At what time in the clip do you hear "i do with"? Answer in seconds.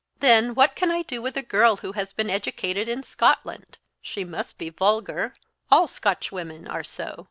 0.89-1.37